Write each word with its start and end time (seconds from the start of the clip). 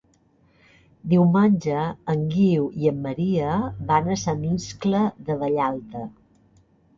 Diumenge 1.09 1.83
en 2.13 2.23
Guiu 2.35 2.65
i 2.85 2.89
en 2.93 3.03
Maria 3.03 3.59
van 3.93 4.09
a 4.09 4.17
Sant 4.23 4.43
Iscle 4.55 5.03
de 5.29 5.39
Vallalta. 5.45 6.03